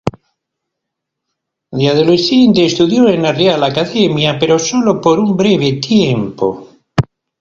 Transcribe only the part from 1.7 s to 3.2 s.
De adolescente, estudió